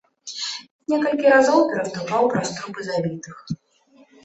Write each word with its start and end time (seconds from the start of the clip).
Некалькі 0.93 1.27
разоў 1.35 1.61
пераступаў 1.69 2.23
праз 2.33 2.47
трупы 2.57 2.81
забітых. 2.91 3.37